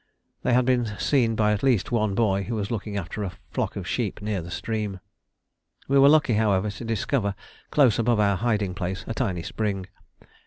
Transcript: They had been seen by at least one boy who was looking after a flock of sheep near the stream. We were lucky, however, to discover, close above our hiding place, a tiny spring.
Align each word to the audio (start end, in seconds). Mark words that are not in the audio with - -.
They 0.41 0.53
had 0.53 0.65
been 0.65 0.97
seen 0.97 1.35
by 1.35 1.51
at 1.51 1.61
least 1.61 1.91
one 1.91 2.15
boy 2.15 2.41
who 2.45 2.55
was 2.55 2.71
looking 2.71 2.97
after 2.97 3.21
a 3.23 3.33
flock 3.51 3.75
of 3.75 3.87
sheep 3.87 4.19
near 4.19 4.41
the 4.41 4.49
stream. 4.49 4.99
We 5.87 5.99
were 5.99 6.09
lucky, 6.09 6.33
however, 6.33 6.71
to 6.71 6.83
discover, 6.83 7.35
close 7.69 7.99
above 7.99 8.19
our 8.19 8.37
hiding 8.37 8.73
place, 8.73 9.05
a 9.07 9.13
tiny 9.13 9.43
spring. 9.43 9.85